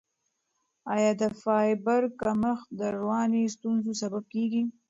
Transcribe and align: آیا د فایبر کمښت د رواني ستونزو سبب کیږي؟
آیا 0.93 1.11
د 1.21 1.23
فایبر 1.41 2.01
کمښت 2.21 2.67
د 2.79 2.81
رواني 2.97 3.43
ستونزو 3.55 3.91
سبب 4.01 4.23
کیږي؟ 4.33 4.63